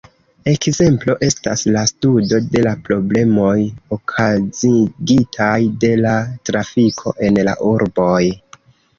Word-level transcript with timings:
Ekzemplo 0.51 1.13
estas 1.25 1.63
la 1.73 1.81
studo 1.89 2.37
de 2.53 2.63
la 2.67 2.71
problemoj 2.87 3.51
okazigitaj 3.97 5.51
de 5.83 5.91
la 6.05 6.15
trafiko 6.51 7.13
en 7.29 7.37
la 7.49 7.55
urboj. 7.73 8.23